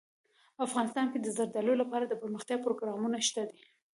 افغانستان 0.65 1.05
کې 1.11 1.19
د 1.21 1.27
زردالو 1.37 1.73
لپاره 1.81 2.03
دپرمختیا 2.07 2.57
پروګرامونه 2.65 3.17
شته 3.27 3.41
دي. 3.49 3.61